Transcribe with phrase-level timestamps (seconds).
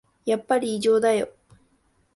[0.25, 1.29] やっぱり異常だよ